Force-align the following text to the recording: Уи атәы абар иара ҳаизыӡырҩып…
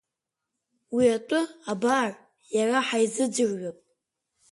Уи 0.95 1.05
атәы 1.17 1.41
абар 1.71 2.11
иара 2.55 2.79
ҳаизыӡырҩып… 2.87 3.77